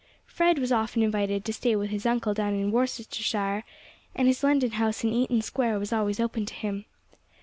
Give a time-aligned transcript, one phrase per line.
[0.25, 3.63] Fred was often invited to stay with his uncle down in Worcestershire,
[4.15, 6.85] and his London house in Eaton Square was always open to him.